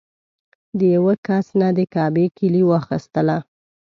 د 0.77 0.79
یوه 0.95 1.13
کس 1.25 1.45
نه 1.59 1.67
د 1.77 1.79
کعبې 1.93 2.25
کیلي 2.37 2.63
واخیستله. 2.65 3.37